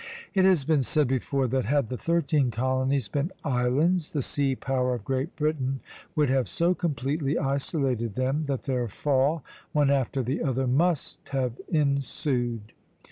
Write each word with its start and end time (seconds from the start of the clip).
It 0.33 0.45
has 0.45 0.65
been 0.65 0.81
said 0.81 1.07
before 1.07 1.47
that, 1.49 1.65
had 1.65 1.89
the 1.89 1.95
thirteen 1.95 2.49
colonies 2.49 3.07
been 3.07 3.31
islands, 3.43 4.13
the 4.13 4.23
sea 4.23 4.55
power 4.55 4.95
of 4.95 5.05
Great 5.05 5.35
Britain 5.35 5.79
would 6.15 6.27
have 6.27 6.49
so 6.49 6.73
completely 6.73 7.37
isolated 7.37 8.15
them 8.15 8.45
that 8.47 8.63
their 8.63 8.87
fall, 8.87 9.43
one 9.73 9.91
after 9.91 10.23
the 10.23 10.41
other, 10.41 10.65
must 10.65 11.29
have 11.29 11.59
ensued. 11.71 12.73